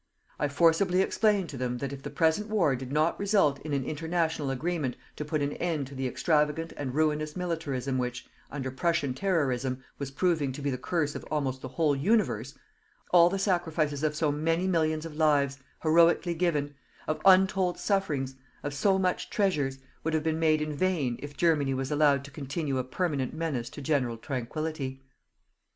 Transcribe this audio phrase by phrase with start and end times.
[0.39, 3.83] I forcibly explained to them that if the present war did not result in an
[3.85, 9.13] international agreement to put an end to the extravagant and ruinous militarism which, under Prussian
[9.13, 12.55] terrorism, was proving to be the curse of almost the whole universe,
[13.11, 16.73] all the sacrifices of so many millions of lives, heroically given,
[17.07, 18.33] of untold sufferings,
[18.63, 22.31] of so much treasures, would have been made in vain if Germany was allowed to
[22.31, 25.03] continue a permanent menace to general tranquillity.